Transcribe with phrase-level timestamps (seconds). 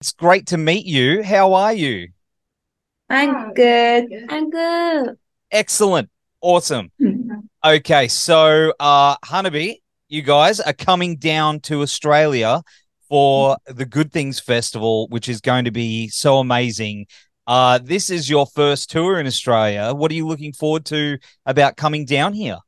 [0.00, 1.22] It's great to meet you.
[1.22, 2.08] How are you?
[3.10, 4.04] I'm good.
[4.28, 5.16] I'm good.
[5.50, 6.08] Excellent.
[6.40, 6.92] Awesome.
[7.64, 12.62] Okay, so uh Hanabi, you guys are coming down to Australia
[13.08, 17.06] for the Good Things Festival, which is going to be so amazing.
[17.48, 19.94] Uh this is your first tour in Australia.
[19.94, 22.58] What are you looking forward to about coming down here?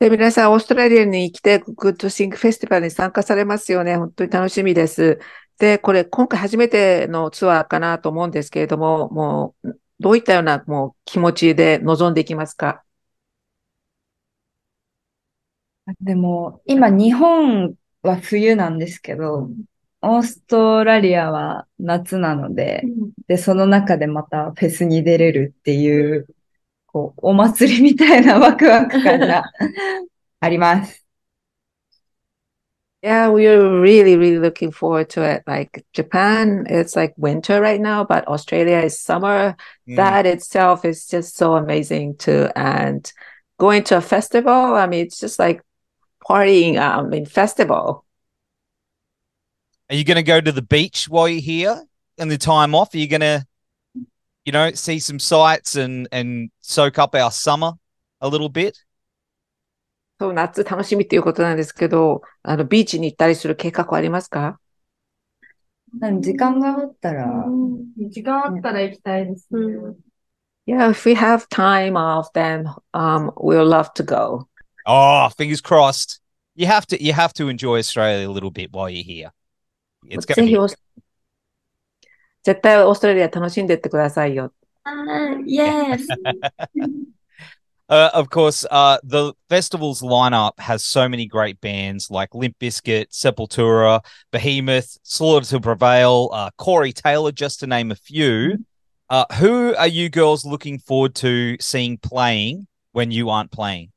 [0.00, 3.96] で、皆さん、オーストラリアに来て、グッドシングフェスティバルに参加されますよね。
[3.96, 5.20] 本当に楽しみです。
[5.60, 12.82] で、これ、今回初めてのツアーかなと思うんですけれども、もう、どういったようなもう気持ちで臨んでいきますか？
[16.00, 19.50] でも、今、日本は冬なんですけど、
[20.01, 22.83] オーストラリアは夏なので、
[23.27, 26.27] で、その中でまたフェスに出れるっていう、
[26.85, 29.43] こう、お祭りみたいなワクワク感が
[30.39, 31.07] あります。
[33.03, 35.43] Yeah, we're really, really looking forward to it.
[35.45, 39.55] Like Japan, it's like winter right now, but Australia is summer.
[39.87, 39.95] Mm.
[39.97, 42.49] That itself is just so amazing too.
[42.55, 43.09] And
[43.59, 45.61] going to a festival, I mean, it's just like
[46.27, 48.03] partying um in festival.
[49.91, 51.81] Are you going to go to the beach while you're here
[52.17, 52.93] and the time off?
[52.93, 53.45] Are you going to,
[54.45, 57.73] you know, see some sights and and soak up our summer
[58.21, 58.77] a little bit?
[60.19, 64.59] そう、夏楽しみっていうことなんですけど、あの、ビーチに行ったりする計画ありますか
[66.19, 67.45] 時間があったら、
[68.09, 69.95] 時間あったら行きたいですね。
[70.65, 74.49] Yeah, if we have time off, then um, we'll love to go.
[74.85, 76.19] Oh, fingers crossed.
[76.55, 79.31] You have to you have to enjoy Australia a little bit while you're here.
[80.05, 80.75] It's going to be...
[82.43, 84.53] 絶対オーストラリア楽しんでってくださいよ。
[84.85, 86.05] Uh, yes.
[87.89, 93.07] Uh, of course, uh, the festival's lineup has so many great bands like Limp Bizkit,
[93.11, 94.01] Sepultura,
[94.31, 98.65] Behemoth, Slaughter to Prevail, uh, Corey Taylor, just to name a few.
[99.09, 103.91] Uh, who are you girls looking forward to seeing playing when you aren't playing?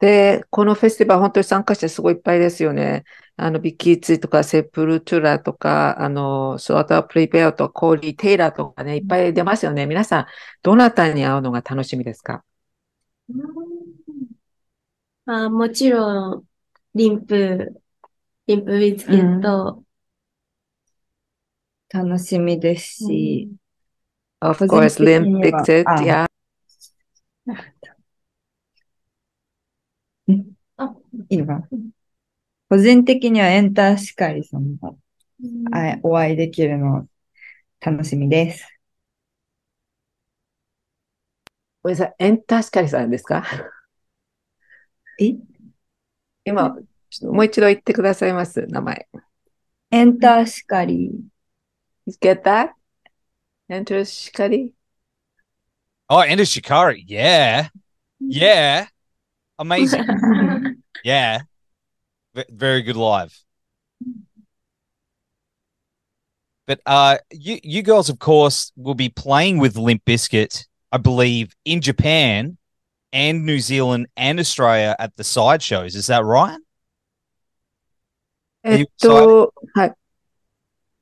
[0.00, 3.04] で、このフェスティバル本当に参加者すごいいっぱいですよね。
[3.36, 9.84] あの、ビッキーツとか、セプルトゥラとか、あの、ソータープリペアとコーリー・テイラーとかね、いっぱい出ますよね。
[9.86, 10.26] 皆さん、
[10.62, 12.42] どなたに会うのが楽しみですか？
[15.26, 16.44] あもちろん、
[16.94, 17.82] リンプ、
[18.46, 19.84] リンプビスケット、
[21.92, 23.50] 楽しみですし、
[24.40, 26.26] Of course, Limp Bizkit, yeah.
[30.76, 30.94] あ、
[31.28, 31.68] いいのかな
[32.68, 34.92] 個人的にはエンターシカリさんが、
[36.02, 37.08] お会いできるの
[37.80, 38.66] 楽しみです。
[41.82, 43.44] ごめんなさい、エンターシカリさんですか？
[45.18, 45.34] え？
[46.44, 49.08] 今、もう一度言ってくださいます、名前。
[49.90, 51.12] エンターシカリ。
[52.20, 52.70] Get that?
[53.68, 54.72] Enter Shikari?
[56.08, 57.04] Oh, Enter Shikari.
[57.06, 57.68] Yeah.
[58.20, 58.86] Yeah.
[59.58, 60.04] Amazing.
[61.04, 61.42] yeah.
[62.34, 63.36] V- very good live.
[66.66, 71.54] But uh, you you girls, of course, will be playing with Limp Bizkit, I believe,
[71.64, 72.58] in Japan
[73.12, 75.96] and New Zealand and Australia at the side shows.
[75.96, 76.58] Is that right?
[78.62, 79.94] えっと、はい。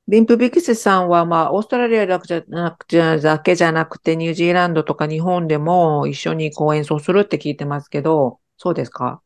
[0.07, 9.21] リンプビクスさんは、まあ、オーストラリアだけじゃなくて、だけじゃなくて、ニュージーランドとか日本でも一緒にこう演奏するって聞いてますけど、そうですか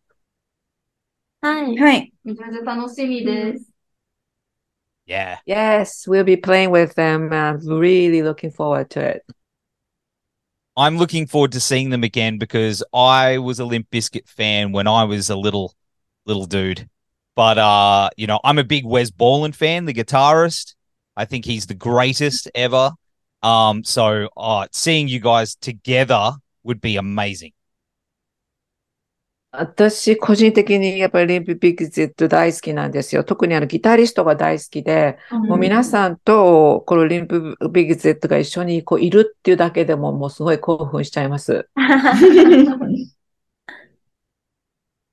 [5.06, 7.32] yeah Yes, we'll be playing with them.
[7.34, 9.26] I'm really looking forward to it.
[10.76, 14.88] I'm looking forward to seeing them again because I was a Limp Bizkit fan when
[14.88, 15.74] I was a little
[16.26, 16.90] little dude.
[17.36, 20.76] But uh, you know, I'm a big Wes Borland fan, the guitarist.
[21.16, 22.92] I think he's the greatest ever.
[23.44, 26.32] Um, so uh seeing you guys together
[26.64, 27.52] would be amazing.
[29.56, 33.24] 私、個人的にやっぱりリンプビグゼット大好きなんですよ。
[33.24, 41.70] 特にあのギタリストが大好きで、うん、もう皆さんとこのリンプビグゼットが一緒にこういるっていうだけでももうすごい興奮しちゃいます。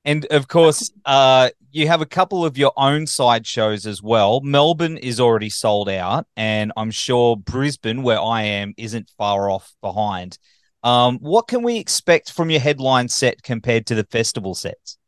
[0.07, 4.41] And of course, uh, you have a couple of your own side shows as well.
[4.41, 9.75] Melbourne is already sold out, and I'm sure Brisbane, where I am, isn't far off
[9.83, 10.39] behind.
[10.83, 14.99] Um, what can we expect from your headline set compared to the festival sets?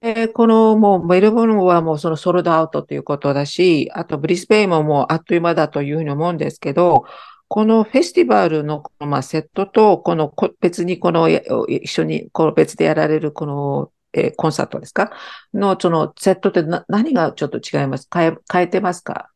[0.00, 7.04] えー、このもうメルボルンはもうそのソルドアウトということだし、あとブリスベイももうあっという間だというふうに思うんですけど、
[7.48, 15.10] このフェスティバルのこのまあセットと、このこ別にこのや一緒にこの別でやられるこの、えーコンサートですか？
[15.52, 18.08] のそのセットってな何がちょっと違います？
[18.12, 19.30] 変え変えてますか？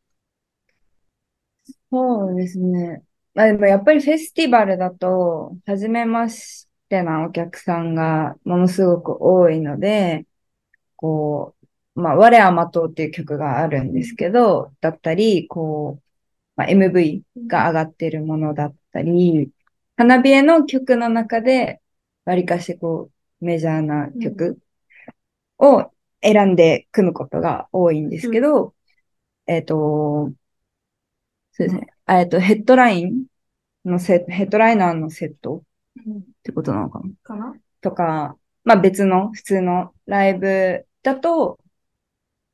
[1.91, 3.03] そうですね。
[3.33, 10.25] まあでもやっぱりフェスティバルだと、初めましてなお客さんがものすごく多いので、
[10.97, 11.55] こ
[11.95, 16.05] う、まあ、我は待とうっていう曲があるんですけど、だったり、こう、
[16.57, 19.51] まあ、MV が上がってるものだったり、
[19.97, 21.81] 花火への曲の中で、
[22.25, 24.59] わりかしこう、メジャーな曲
[25.57, 25.91] を
[26.21, 28.75] 選んで組むことが多いんですけど、
[29.47, 30.31] えっと、
[31.51, 31.92] そうですね。
[32.07, 33.25] えっと、ヘッドライン
[33.85, 35.63] のセヘッドライナーのセット
[35.99, 37.09] ってことなのかな？
[37.23, 37.55] かな？
[37.81, 41.59] とか、まあ別の普通のライブだと、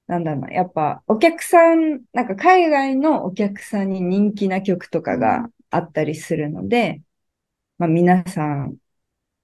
[0.07, 7.02] なんだろうな、やっぱお客さん、なんか海外のお客さんに人気な曲とかがあったりするので、
[7.78, 8.75] まあ皆さん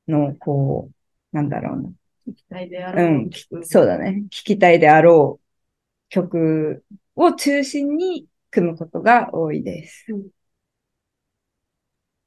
[0.08, 0.90] のこ
[1.34, 1.90] う、なんだろうな。
[2.28, 3.08] 聞きたいであろう。
[3.10, 4.24] ん、きそうだね。
[4.25, 5.46] 聞きたいであろう
[6.10, 6.84] 曲
[7.16, 10.07] を中心に組むことが多いです。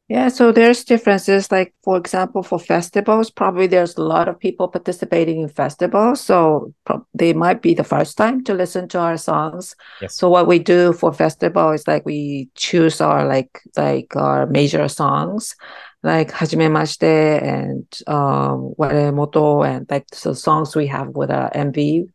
[0.09, 1.49] Yeah, so there's differences.
[1.49, 6.19] Like, for example, for festivals, probably there's a lot of people participating in festivals.
[6.21, 9.75] So pro- they might be the first time to listen to our songs.
[10.01, 10.17] Yes.
[10.17, 14.87] So what we do for festival is like we choose our like like our major
[14.89, 15.55] songs,
[16.03, 22.07] like Hajimemashite and um Waremoto and like the songs we have with our MV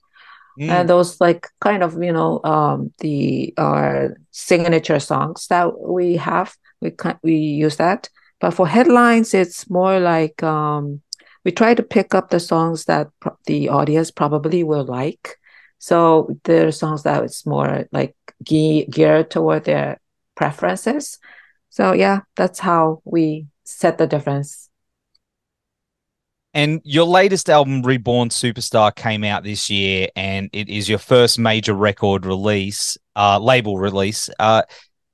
[0.59, 0.69] Mm.
[0.69, 6.55] and those like kind of you know um the our signature songs that we have
[6.81, 8.09] we we use that.
[8.39, 11.01] But for headlines it's more like um
[11.43, 15.37] we try to pick up the songs that pro- the audience probably will like.
[15.79, 19.99] So there are songs that it's more like ge- geared toward their
[20.35, 21.17] preferences.
[21.69, 24.69] So yeah that's how we set the difference
[26.53, 31.39] And your latest album, Reborn Superstar, came out this year, and it is your first
[31.39, 34.29] major record release, uh, label release.
[34.37, 34.61] Uh,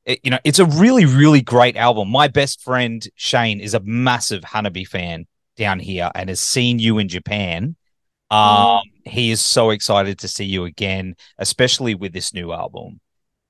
[0.06, 2.10] it- you know, it's a really, really great album.
[2.10, 6.98] My best friend Shane is a massive Hanabi fan down here and has seen you
[6.98, 7.76] in Japan.
[8.32, 13.00] Um, he is so excited to see you again, especially with this new album.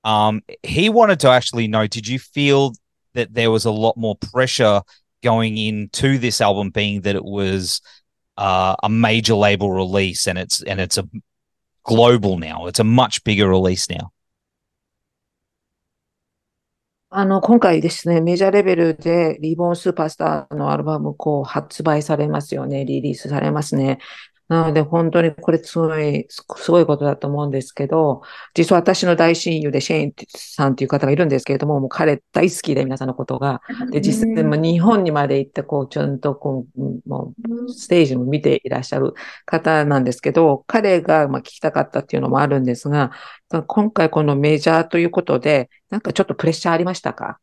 [0.04, 2.72] Um, he wanted to actually know: Did you feel
[3.14, 4.80] that there was a lot more pressure
[5.23, 7.81] going into this album being that it was
[8.37, 11.07] uh, a major label release and it's and it's a
[11.83, 12.67] global now.
[12.67, 14.11] It's a much bigger release now.
[17.17, 22.83] あの、今回ですね、メジャーレベルでリボンスーパースターのアルバムこう発売されますよね。
[22.83, 23.99] リリースされますね。
[24.50, 33.62] なので本当にこれすごい、すすごいことだと思うんですけど、実は私の大親友でシェーンさんという方がいるんですけれども、もう彼大好きで皆さんのことが。
[33.92, 37.32] で、実際もう日本にまで行ってこう、ちゃんとこう、うんも
[37.68, 39.14] うステージも見ていらっしゃる
[39.46, 43.12] 方なんですけど、彼がまあ聞きたかったっていうのもあるんですが、
[43.68, 47.38] 今回このメジャーということで、なんかちょっとプレッシャーありましたか？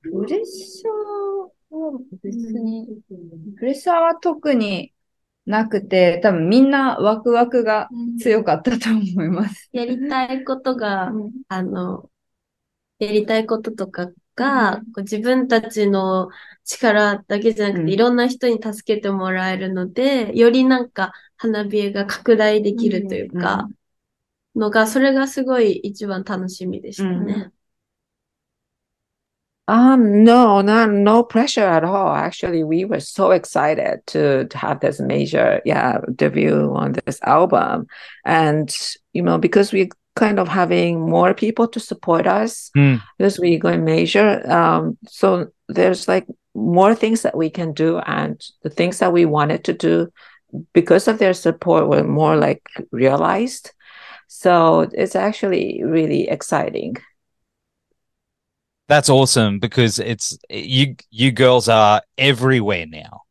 [0.00, 2.88] プレッシャーは別に、
[3.58, 4.94] プレッシャーは特に
[5.48, 7.88] なくて、多分みんなワクワクが
[8.20, 9.70] 強かったと思います。
[9.72, 11.12] やりたいことが、
[11.48, 12.10] あの、
[12.98, 16.30] やりたいこととかが、こう自分たちの
[16.64, 17.86] 力だけじゃなくうん。
[17.86, 23.68] て、いろんな人に助けてもらえるので、よりなんか花火絵が拡大できるというか、
[24.56, 27.52] のが、それがすごい一番楽しみでしたね。
[29.68, 32.14] Um, no, not no pressure at all.
[32.14, 37.86] Actually, we were so excited to, to have this major, yeah, debut on this album.
[38.24, 38.74] And,
[39.12, 43.00] you know, because we kind of having more people to support us Mm.
[43.40, 44.42] we going major.
[44.50, 49.26] Um, so there's like more things that we can do and the things that we
[49.26, 50.10] wanted to do
[50.72, 53.70] because of their support were more like realized.
[54.28, 56.96] So it's actually really exciting.
[58.88, 63.22] That's awesome because it's you you girls are everywhere now.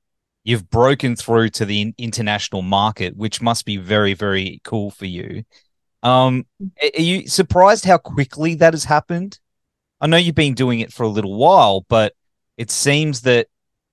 [0.44, 5.44] You've broken through to the international market, which must be very very cool for you.
[6.04, 6.46] Um
[6.82, 9.40] are you surprised how quickly that has happened?
[10.00, 12.14] I know you've been doing it for a little while, but
[12.56, 13.48] it seems that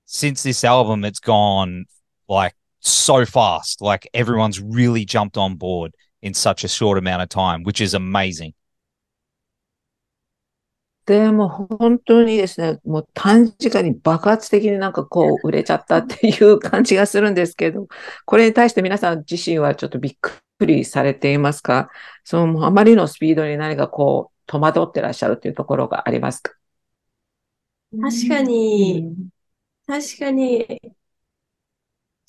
[0.04, 1.86] since this album it's gone
[2.28, 3.80] like so fast.
[3.80, 7.94] Like everyone's really jumped on board in such a short amount of time, which is
[7.94, 8.52] amazing.
[11.06, 17.88] でも本当にですね、もう短時間に爆発的になんかこう売れちゃったっていう感じがするんですけど、
[18.24, 21.90] これに対して皆さん自身はちょっとびっくりされていますか？
[22.24, 26.52] そのあまりのスピードに何かこう戸惑ってらっしゃるっていうところがありますか？
[27.92, 29.14] 確かに、
[29.86, 30.80] 確かに、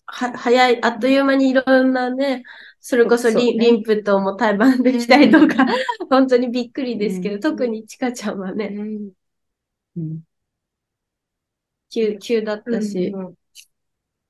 [0.06, 2.44] は、早い、あっという間にいろんなね、
[2.88, 3.42] それこそそうね。
[3.42, 5.66] リンリンプとも対バンできたりとか、
[6.08, 8.78] 本当にびっくりですけど、特にちかちゃんはね、
[9.98, 10.22] うん。
[11.90, 13.12] 急、急だったし、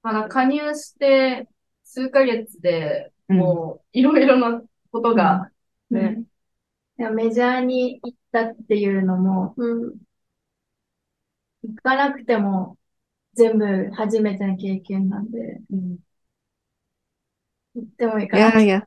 [0.01, 1.49] まだ加入して
[1.83, 3.37] 数ヶ月でうん。
[3.39, 5.51] もういろいろなことが、
[5.89, 6.23] ね。
[6.97, 9.95] いやメジャーに行ったっていうのも、うん、
[11.63, 12.77] 行かなくても
[13.33, 15.97] 全部初めての経験なんで、行っ
[17.98, 18.82] てもいいかな Yeah, yeah.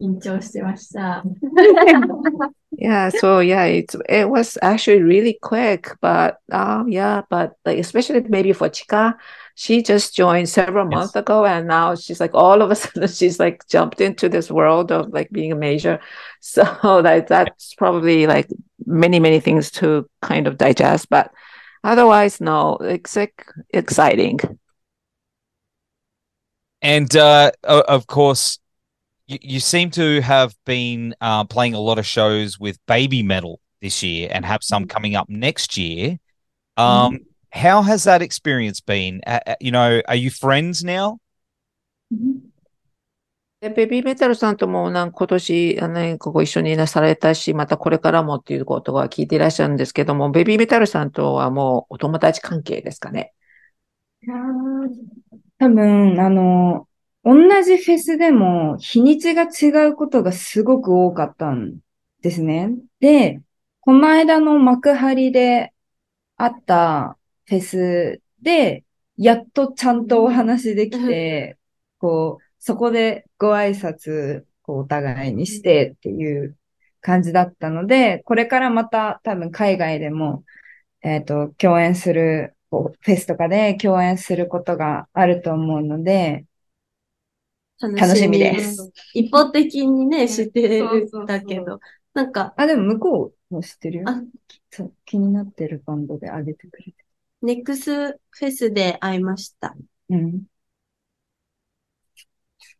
[0.00, 1.24] 緊張してました。
[2.78, 8.20] Yeah, so yeah, it's it was actually really quick, but um yeah, but like especially
[8.28, 9.14] maybe for Chika,
[9.54, 10.92] she just joined several Yes.
[10.98, 14.50] months ago and now she's like all of a sudden she's like jumped into this
[14.50, 16.00] world of like being a major.
[16.40, 16.62] So
[17.02, 18.48] like that's probably like
[18.84, 21.32] many, many things to kind of digest, but
[21.82, 24.38] otherwise no, it's like exciting.
[26.81, 28.59] And uh, of course,
[29.27, 34.01] you, you, seem to have been uh, playing a lot of shows with Babymetal this
[34.01, 34.89] year and have some mm-hmm.
[34.89, 36.19] coming up next year.
[36.77, 36.83] Mm-hmm.
[36.83, 37.25] Um, mm.
[37.51, 39.21] How has that experience been?
[39.27, 41.19] Uh, you know, are you friends now?
[42.13, 42.47] Mm-hmm.
[43.61, 53.33] ベビーメタルさんともなんか今年、あの、ここ一緒になされたし、またこれからもっていうことは聞いていらっしゃるんですけども、ベビーメタルさんとはもうお友達関係ですかね。
[55.61, 56.87] 多分、あの、
[57.23, 61.77] 同じフェスでも日にちが違うことがすごく多かったん
[62.23, 62.71] ですね。
[62.99, 63.41] で、
[63.81, 65.71] この間の幕張で
[66.35, 68.85] あったフェスで、
[69.17, 71.59] やっとちゃんとお話できて、
[71.99, 76.57] こう、そこでご挨拶、こう、お互いにしてっていう
[77.01, 80.43] 感じだったので、これからまた多分海外でも、
[81.03, 86.45] えっと、共演する、こうフェスとかで共演することがあると思うので、
[87.79, 88.91] 楽しみです。
[89.13, 91.79] 一方的にね、知ってるそうそうだけど、
[92.13, 94.21] なんか、あ、でも向こうも知ってるよあ。
[94.69, 96.95] そう、気になってるバンドであげてくれて。
[97.41, 99.75] ネックスフェスで会いました。
[100.09, 100.43] うん。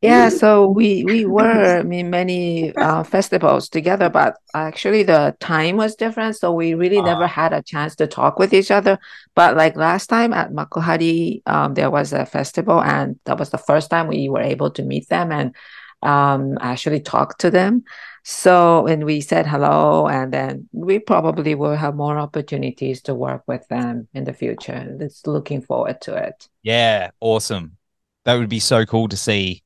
[0.01, 5.95] Yeah, so we we were in many uh, festivals together, but actually the time was
[5.95, 7.27] different, so we really never Ah.
[7.27, 8.97] had a chance to talk with each other.
[9.35, 13.59] But like last time at Makuhari, um, there was a festival, and that was the
[13.59, 15.55] first time we were able to meet them and
[16.01, 17.83] um, actually talk to them.
[18.23, 23.43] So, and we said hello, and then we probably will have more opportunities to work
[23.47, 24.97] with them in the future.
[24.99, 26.49] It's looking forward to it.
[26.63, 27.77] Yeah, awesome.
[28.25, 29.63] That would be so cool to see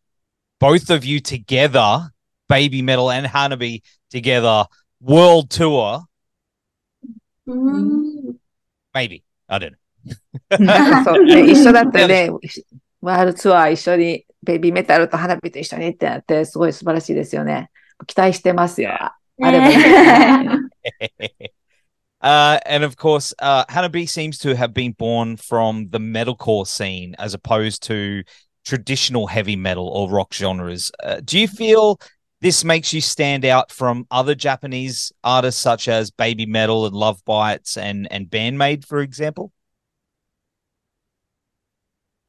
[0.60, 2.10] both of you together,
[2.50, 4.66] Babymetal and Hanabi together,
[5.00, 6.02] world tour.
[7.48, 8.38] Mm.
[8.94, 9.24] Maybe.
[9.48, 9.72] I don't
[10.60, 11.04] know.
[11.04, 12.30] そうね、一緒だったよね。
[13.02, 17.70] ワールドツアー一緒に、ベビーメタルと花火と一緒にってなって、すごい素晴らしいですよね。
[18.08, 18.92] 期待してますよ。
[18.92, 20.60] あれば、ね。
[22.22, 27.34] Uh, and of course, uh, Hanabi seems to have been born from the metalcore scene as
[27.34, 28.24] opposed to
[28.66, 30.92] traditional heavy metal or rock genres.
[31.04, 32.00] Uh, do you feel
[32.42, 38.08] this makes you stand out from other Japanese artists such as Babymetal and Lovebites and
[38.12, 39.52] and Band-Maid, for example?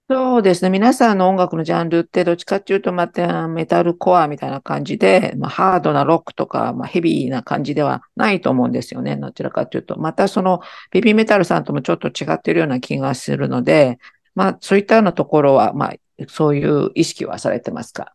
[0.08, 0.70] そうですね。
[0.70, 9.16] 皆さんの音楽のジャンルってどっちかっていうと、またメタルコアみたいな感じで、まあ、ハードなロックとか、まあ、ヘビーな感じではないと思うんですよね。
[9.16, 9.98] どちらかっていうと。
[9.98, 10.60] またその
[10.92, 13.98] ベビーメタルさんともちょっと違ってるような気がするので、
[14.36, 15.94] まあそういったようなところは、まあ
[16.28, 18.14] そういう意識はされてますか？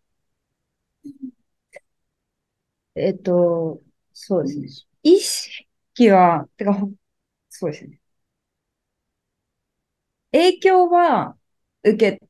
[2.95, 3.81] えっと、
[4.13, 4.67] そうですね。
[5.03, 6.91] 意識は、てか、ほ
[7.49, 8.01] そうですね。
[10.31, 11.37] 影響は
[11.83, 12.21] 受け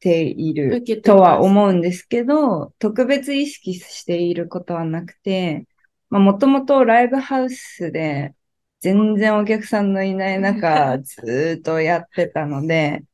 [0.00, 5.66] ているとは思うんですけど、特別意識していることはなくて、
[6.10, 8.34] まあ、もともとライブハウスで
[8.80, 13.04] 全然お客さんのいない中、 ずーっとやってたので、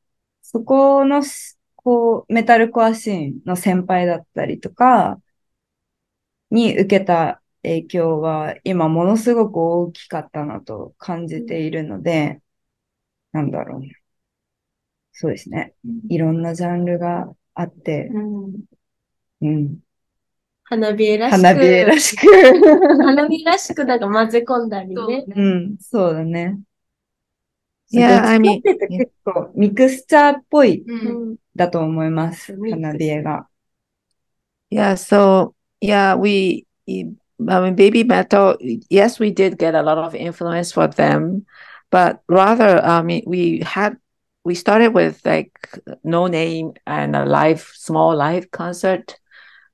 [0.52, 5.21] そこのす、こう、メタルコアシーンの先輩だったりとか、
[6.50, 12.40] に受けた影響は今ものすごく大きかったなと感じているので、
[13.32, 13.82] なんだろう。
[15.12, 15.75] そうですね。
[16.09, 18.54] いろんなジャンルがあって、うん
[19.40, 19.78] うん。
[20.64, 21.37] 花火らしく。
[21.37, 22.26] 花火らしく。
[23.02, 25.25] 花火らしくなんか混ぜ込んだりね。
[25.28, 26.59] うん、そうだね。
[27.92, 30.84] いや、あの、結構ミクスチャーっぽい、
[31.54, 33.46] だと思います、カナディエが。
[34.70, 38.56] Yeah, so, yeah, we, I mean, Babymetal,
[38.88, 41.44] yes, we did get a lot of influence from them,
[41.90, 43.99] but rather, I mean, we had,
[44.44, 45.52] we started with like
[46.02, 49.18] no name and a live, small live concert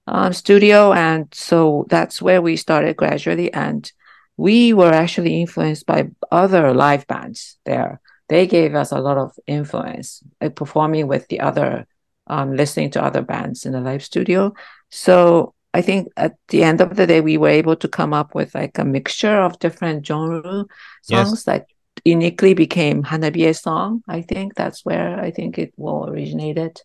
[0.08, 0.92] um, studio.
[0.92, 3.52] And so that's where we started gradually.
[3.52, 3.90] And
[4.36, 8.00] we were actually influenced by other live bands there.
[8.28, 11.86] They gave us a lot of influence, like performing with the other,
[12.26, 14.52] um, listening to other bands in the live studio.
[14.90, 18.34] So I think at the end of the day, we were able to come up
[18.34, 20.64] with like a mixture of different genre
[21.08, 21.28] Yes.
[21.28, 21.66] songs that
[22.04, 24.02] uniquely became Hanabie song.
[24.08, 26.80] I think that's where I think it will originated.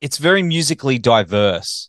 [0.00, 1.88] it's very musically diverse.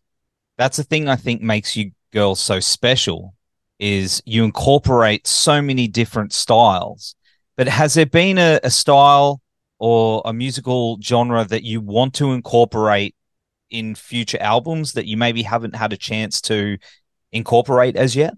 [0.57, 3.33] That's the thing I think makes you girls so special
[3.79, 7.15] is you incorporate so many different styles.
[7.56, 9.40] But has there been a, a style
[9.78, 13.14] or a musical genre that you want to incorporate
[13.70, 16.78] in future albums that you maybe haven't had a chance to
[17.32, 18.34] incorporate as yet?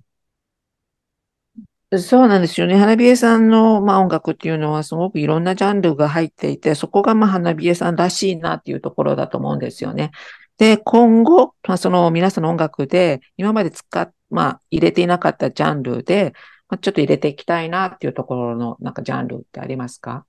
[1.98, 2.76] そうなんですよね。
[2.76, 10.12] 花火絵さんの、まあ、音楽っていうのはすごくいろんなジャンルが入っていて、そこがまあ花火絵さんらしいなっていうところだと思うんですよね。
[10.56, 16.32] で、今後、まあ、その皆さんの音楽で今まで使っ、まあ、入れていなかったジャンルで、
[16.69, 20.25] まあ、ちょっと入れていきたいなっていうところのなんかジャンルってありますか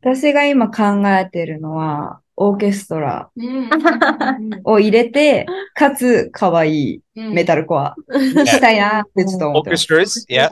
[0.00, 3.68] 私が今考えてるのは、オーケストラうん
[4.62, 9.92] を入れて、かつ可愛いメタルコアにしたいなってちょっと思ってます。
[9.92, 10.48] Orchestras, yeah.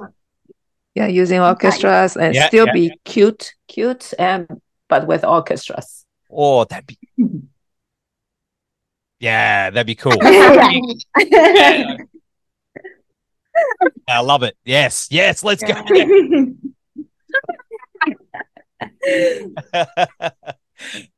[0.97, 4.49] Yeah, using orchestras and Yeah, still be cute, cute and
[4.89, 6.07] but with orchestras.
[6.29, 6.99] Oh, that'd be
[9.21, 10.17] Yeah, that'd be cool.
[10.21, 11.97] Yeah.
[13.83, 13.89] Yeah.
[14.09, 14.57] I love it.
[14.65, 15.75] Yes, yes, let's go.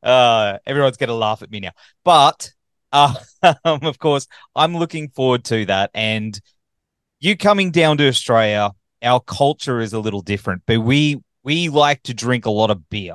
[0.02, 1.72] uh, everyone's going to laugh at me now.
[2.04, 2.50] But
[2.92, 5.90] uh, um, of course, I'm looking forward to that.
[5.94, 6.38] And
[7.20, 8.70] you coming down to Australia,
[9.02, 12.88] our culture is a little different, but we we like to drink a lot of
[12.88, 13.14] beer.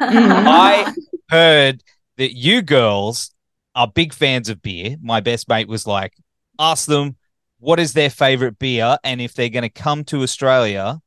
[0.00, 0.92] I
[1.30, 1.82] heard
[2.16, 3.34] that you girls
[3.74, 4.96] are big fans of beer.
[5.02, 6.14] My best mate was like,
[6.58, 7.16] ask them
[7.59, 10.99] what is their favorite beer, and if they're going to come to Australia,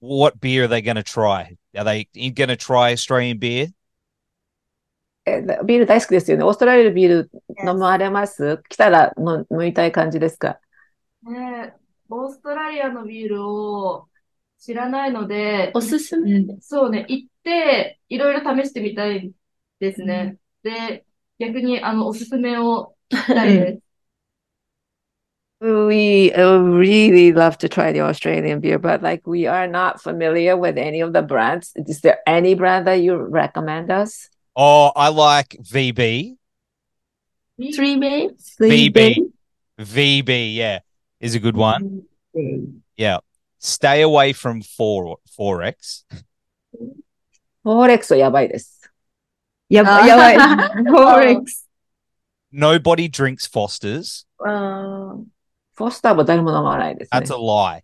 [0.00, 1.56] what beer are they going to try?
[1.76, 3.68] Are they going to try Australian beer?
[5.28, 6.44] えビール大好きですよね。
[6.44, 7.30] オーストラリアのビール
[7.66, 10.60] 飲まれます来たらの飲みたい感じですか
[11.24, 14.08] ねえオーストラリアのビールを
[14.58, 16.44] 知らないので、おすすめ。
[16.60, 19.32] そうね、行って、いろいろ試してみたい
[19.80, 20.38] ですね。
[20.62, 21.04] で、
[21.38, 23.82] 逆に、あの、おすすめを聞きたいです。
[25.61, 30.57] We uh, really love to try the Australian beer, but like we are not familiar
[30.57, 31.71] with any of the brands.
[31.75, 34.27] Is there any brand that you recommend us?
[34.55, 36.35] Oh, I like VB.
[37.75, 38.29] Three B.
[38.59, 39.31] VB.
[39.79, 40.79] VB, yeah,
[41.19, 42.05] is a good one.
[42.97, 43.19] Yeah.
[43.59, 46.03] Stay away from four, XXXX.
[47.63, 48.81] XXXX はやばいです。
[49.69, 50.37] やば,やばい。
[50.37, 51.43] XXXX.
[51.45, 51.67] Ah.
[52.51, 54.25] Nobody drinks Foster's.
[54.43, 55.23] Uh...
[55.80, 57.82] ーフォスターも誰も飲まないですね That's。a lie.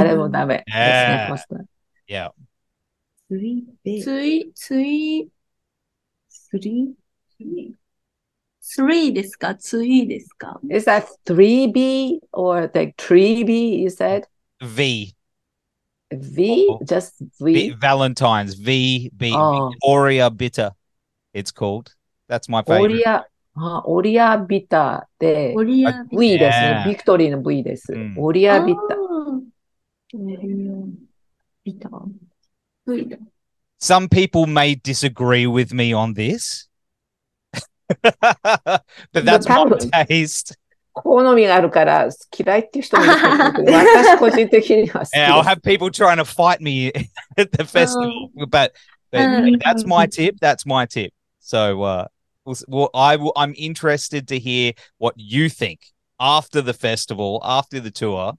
[0.00, 1.26] あれもダメですね、 Yeah.
[1.28, 1.58] フォスター。
[2.08, 2.30] Yeah.
[3.28, 5.28] スリーベツイ、ツイ、
[6.28, 6.94] スリ
[8.60, 14.24] スリーですかツイですか Is that 3B or like 3B you said?
[14.60, 15.14] V.
[16.12, 16.66] V?
[16.70, 16.80] Oh.
[16.84, 17.52] Just V.
[17.70, 17.74] V?
[17.80, 18.56] Valentine's.
[18.60, 19.32] VB.
[19.32, 19.70] Oh.
[19.70, 20.72] Victoria Bitter.
[21.32, 21.94] It's called.
[22.28, 22.88] That's my オ favorite.
[22.88, 23.24] リア、
[23.55, 26.17] あ、オリアビタで、オリアビタ。
[26.17, 26.83] V ですね。
[26.87, 27.93] ビクトリーの V です。
[27.93, 28.97] うんオリアビタ。
[31.63, 31.89] ビタ。
[32.85, 33.17] V だ。
[33.79, 36.67] Some people may disagree with me on this,
[38.01, 39.65] but that's my
[40.07, 40.55] taste.
[45.33, 46.91] I'll have people trying to fight me
[47.37, 48.45] at the festival, oh.
[48.45, 48.71] but,
[49.11, 50.39] but oh, that's my tip.
[50.39, 51.13] That's my tip.
[51.41, 52.07] So uh,
[52.44, 55.80] we'll, well, I will, I'm interested to hear what you think
[56.18, 58.34] after the festival, after the tour.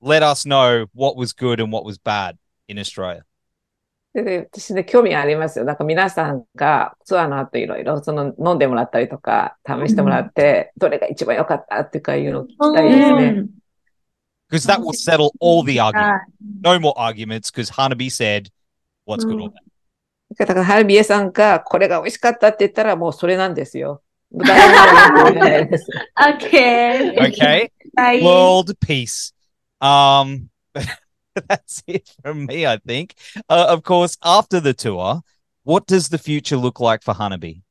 [0.00, 3.24] Let us know what was good and what was bad in Australia.
[4.14, 5.64] でね私ね、興味ありますよ。
[5.64, 13.44] なんか皆さんがツアーの後いろいろその飲んでもらったりとか、試してもらって、どれが一番良かったっていうかいうのを聞きたいですね。
[14.50, 16.24] Because that will settle all the arguments.
[16.62, 18.48] No more arguments because Hanabi said
[19.04, 19.61] what's good or bad.
[20.37, 24.01] だから、ハルビエさんがこれが美味しかったって言ったらもうそれなんですよ。
[26.25, 27.69] Okay.
[27.95, 28.23] はい。
[28.23, 29.31] World peace.
[29.79, 30.49] Um,
[31.35, 33.13] that's it from me, I think.
[33.47, 35.21] Uh, of course, after the tour,
[35.63, 37.61] what does the future look like for Hanabi?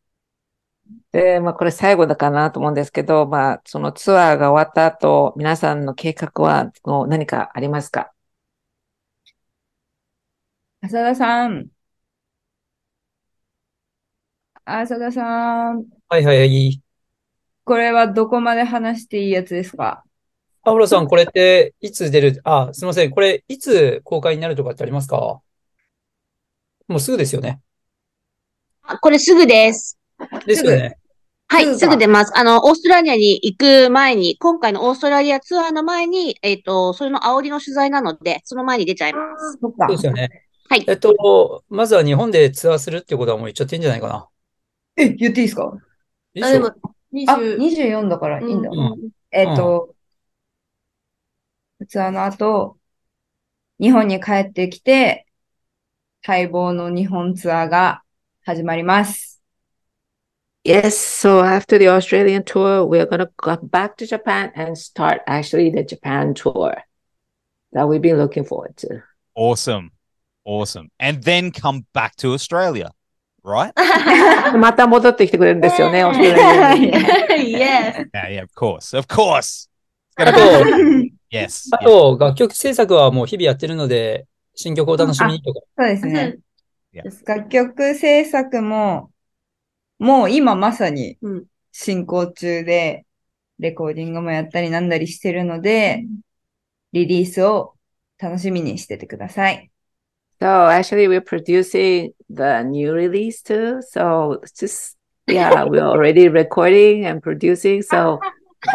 [1.11, 6.73] で、まあ、これ最後だかなと思うんですけど、まあ、そのツアーが終わった後、皆さんの計画は
[7.09, 8.13] 何かありますか？
[10.83, 11.72] 浅田さん。
[14.65, 15.85] 浅田さん。
[16.09, 16.81] はいはいはい。
[17.65, 20.05] これはどこまで話していいやつですか？
[20.65, 23.11] パブロさん、これっていつ出る、あ、すみません。
[23.11, 25.41] これいつ公開になるとかってありますか？
[26.87, 27.61] もうすぐですよね。
[28.83, 29.99] あこれすぐです。
[30.47, 30.99] ですよね。
[31.49, 32.33] はい、すぐかすぐ出ます。
[32.37, 39.59] あの、オーストラリアに行く前に、今回のオーストラリアツアーの前に、えっと、それの煽りの取材なので、その前に出ちゃいます。
[39.61, 40.47] そっかそうですよね。
[40.69, 44.29] はいえっと、まずは日本でツアーするってことはもう言っちゃっていいんじゃないかな。
[44.97, 45.73] え、言っていいですか
[46.43, 46.73] あ、でも、あ、
[47.13, 48.71] 20、24だからいいんだ。
[48.71, 49.95] うんえっと、
[51.89, 52.77] ツアーの後、
[53.81, 55.27] 日本に帰ってきて、
[56.27, 58.03] 待望の日本ツアーが
[58.45, 59.43] 始まります。
[60.65, 65.71] Yes, so after the Australian tour, we're going to go back to Japan and start actually
[65.71, 66.85] the Japan tour
[67.73, 69.03] that we've been looking forward to.
[69.35, 69.91] Awesome.
[70.45, 70.91] Awesome.
[71.01, 72.93] And then come back to Australia,
[73.45, 73.73] right?
[74.59, 77.01] また戻ってきてくれるんですよね、オーストラリア
[77.37, 77.57] に。
[77.57, 78.11] yes.
[78.13, 78.97] Yeah, yeah, of course.
[78.97, 79.69] Of course.
[80.17, 80.39] あと、
[81.33, 81.69] Yes.
[81.73, 85.61] あと、楽曲制作はもう日々やってるので、新曲をお楽しみにとか。
[85.79, 86.37] そうですね。
[86.93, 89.11] や楽曲制作も、
[89.99, 93.07] もう今まさにうん進行中で、
[93.59, 96.05] レコーディングもやったりなんだりしてるので、
[96.93, 97.77] リリースを
[98.19, 99.71] 楽しみにしててください。
[100.39, 103.82] So actually, we're producing the new release too.
[103.90, 104.96] So it's just,
[105.28, 107.82] yeah, we're already recording and producing.
[107.82, 108.20] So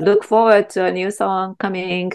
[0.00, 2.12] look forward to a new song coming.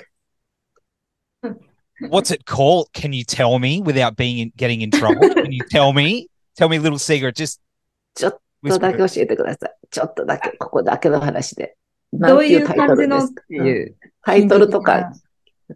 [2.00, 2.90] What's it called?
[2.94, 5.30] Can you tell me without being in, getting in trouble?
[5.34, 6.30] Can you tell me?
[6.56, 7.36] Tell me a little secret.
[7.36, 7.60] Just
[8.16, 9.16] ちょっと whisper だけ it.
[9.16, 9.76] 教えてください。
[9.90, 11.76] ちょっとだけ、ここだけの話で。
[12.14, 13.96] どなんていういううタイトルで感じのっすかていう。
[14.24, 15.12] タイトルとか、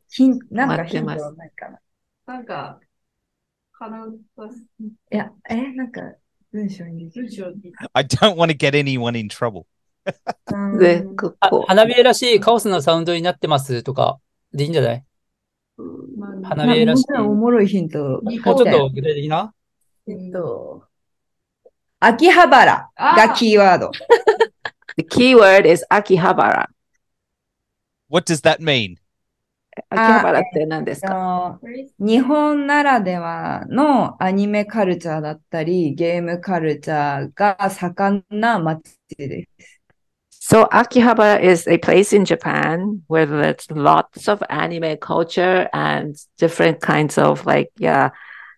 [0.10, 1.80] ヒンなんか待ってますヒントはないかな。
[2.28, 2.80] なんか、
[3.79, 6.01] かな、いや、え、なんか
[6.53, 7.25] 文章にできる？
[7.27, 7.73] 文章に。
[7.93, 9.67] I don't want to get anyone in trouble.
[10.79, 14.19] で、ここ、花火らしいカオスなサウンドになってますとか
[14.53, 15.05] でいいんじゃない？
[16.17, 17.99] まあ花火らしいおもろいヒント。
[17.99, 19.53] もうちょっと具体的な？
[20.09, 20.85] えっと、
[22.01, 23.91] 秋葉原がキーワード。
[24.97, 26.71] the keyword is 秋葉原。
[28.09, 28.97] What does that mean?
[29.90, 31.60] 秋葉原って何ですあかの
[32.00, 38.84] 日本ならではのアニメカルチャーだったり、ゲームカルチャーが盛んな街
[39.18, 39.82] です。
[40.44, 46.82] So Akihabara is a place in Japan where there's lots of anime culture and different
[46.82, 48.10] kinds of like, yeah,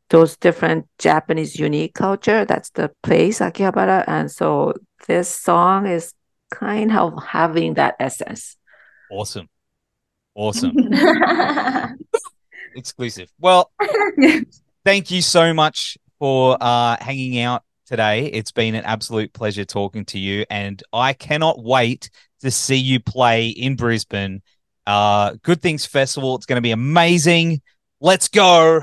[0.10, 2.46] those different Japanese unique culture.
[2.46, 4.06] That's the place, Akihabara.
[4.08, 4.74] And so
[5.08, 6.14] this song is
[6.52, 8.56] kind of having that essence.
[9.12, 9.50] Awesome.
[10.38, 10.74] Awesome.
[12.76, 13.32] Exclusive.
[13.40, 13.72] Well,
[14.84, 18.26] thank you so much for uh, hanging out today.
[18.26, 22.10] It's been an absolute pleasure talking to you, and I cannot wait
[22.42, 24.42] to see you play in Brisbane.
[24.88, 26.36] Uh, Good Things Festival.
[26.36, 27.62] It's going to be amazing.
[28.02, 28.82] Let's go.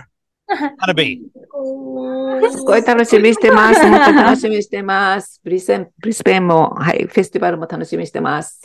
[0.51, 1.23] Hanabi.
[2.51, 3.81] すごい楽しみにしてます。
[3.81, 5.40] 本当に楽しみにしてます。
[5.44, 8.63] ブリスベン、ブリスベンも、はい、フェスティバルも楽しみにしてます。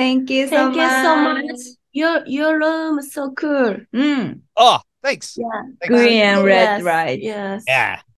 [0.00, 1.44] Thank you so Thank you so much.
[1.44, 1.60] much.
[1.92, 3.76] Your, your room um, is so cool.
[3.92, 4.40] うん。
[4.56, 5.36] Oh, thanks.
[5.36, 5.44] Yeah.
[5.78, 5.88] Thanks.
[5.88, 7.20] Green and red, Yes, right?
[7.20, 7.64] Yes.
[7.66, 8.00] Yeah.